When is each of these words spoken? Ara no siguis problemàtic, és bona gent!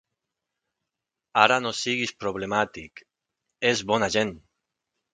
Ara 1.43 1.59
no 1.67 1.75
siguis 1.81 2.15
problemàtic, 2.23 3.07
és 3.75 3.89
bona 3.93 4.15
gent! 4.21 4.39